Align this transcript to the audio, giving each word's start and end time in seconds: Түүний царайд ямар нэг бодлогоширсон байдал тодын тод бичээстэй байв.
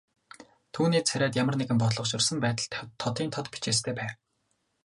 Түүний 0.73 1.03
царайд 1.09 1.33
ямар 1.41 1.55
нэг 1.59 1.69
бодлогоширсон 1.81 2.37
байдал 2.45 2.67
тодын 3.01 3.29
тод 3.35 3.45
бичээстэй 3.53 3.93
байв. 3.99 4.13